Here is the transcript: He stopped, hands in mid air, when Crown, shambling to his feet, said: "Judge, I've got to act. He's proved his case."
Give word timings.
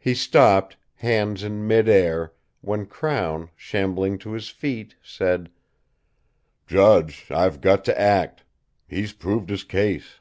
He 0.00 0.14
stopped, 0.14 0.76
hands 0.96 1.44
in 1.44 1.64
mid 1.68 1.88
air, 1.88 2.32
when 2.60 2.86
Crown, 2.86 3.50
shambling 3.54 4.18
to 4.18 4.32
his 4.32 4.48
feet, 4.48 4.96
said: 5.00 5.48
"Judge, 6.66 7.30
I've 7.30 7.60
got 7.60 7.84
to 7.84 7.96
act. 8.00 8.42
He's 8.88 9.12
proved 9.12 9.50
his 9.50 9.62
case." 9.62 10.16